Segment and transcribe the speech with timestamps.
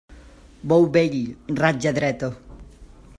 [0.71, 1.19] Bou vell,
[1.61, 2.31] ratlla dreta.